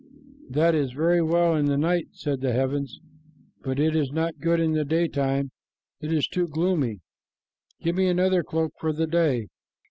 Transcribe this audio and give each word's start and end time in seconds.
"That 0.49 0.73
is 0.73 0.93
very 0.93 1.21
well 1.21 1.53
in 1.55 1.67
the 1.67 1.77
night," 1.77 2.07
said 2.13 2.41
the 2.41 2.53
heavens, 2.53 2.99
"but 3.61 3.79
it 3.79 3.95
is 3.95 4.11
not 4.11 4.39
good 4.39 4.59
in 4.59 4.71
the 4.73 4.83
daytime, 4.83 5.51
it 5.99 6.11
is 6.11 6.27
too 6.27 6.47
gloomy. 6.47 7.01
Give 7.83 7.95
me 7.95 8.07
another 8.07 8.41
cloak 8.41 8.73
for 8.79 8.93
the 8.93 9.05
day." 9.05 9.45